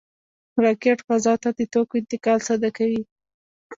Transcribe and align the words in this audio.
راکټ 0.63 0.97
فضا 1.07 1.33
ته 1.43 1.49
د 1.57 1.61
توکو 1.73 1.93
انتقال 2.01 2.39
ساده 2.47 2.69
کوي 2.77 3.01